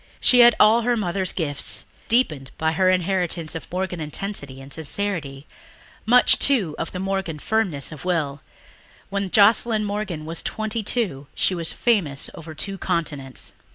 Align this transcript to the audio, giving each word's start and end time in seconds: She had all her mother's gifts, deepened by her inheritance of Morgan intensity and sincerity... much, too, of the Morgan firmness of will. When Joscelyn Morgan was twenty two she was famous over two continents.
She 0.19 0.39
had 0.39 0.55
all 0.59 0.81
her 0.81 0.97
mother's 0.97 1.31
gifts, 1.31 1.85
deepened 2.07 2.49
by 2.57 2.71
her 2.71 2.89
inheritance 2.89 3.53
of 3.53 3.71
Morgan 3.71 3.99
intensity 3.99 4.59
and 4.59 4.73
sincerity... 4.73 5.45
much, 6.07 6.39
too, 6.39 6.73
of 6.79 6.91
the 6.91 6.97
Morgan 6.97 7.37
firmness 7.37 7.91
of 7.91 8.03
will. 8.03 8.41
When 9.11 9.29
Joscelyn 9.29 9.85
Morgan 9.85 10.25
was 10.25 10.41
twenty 10.41 10.81
two 10.81 11.27
she 11.35 11.53
was 11.53 11.71
famous 11.71 12.31
over 12.33 12.55
two 12.55 12.79
continents. 12.79 13.53